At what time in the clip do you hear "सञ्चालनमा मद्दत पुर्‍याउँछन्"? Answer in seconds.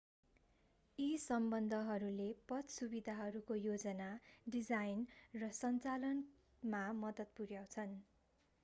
5.59-7.97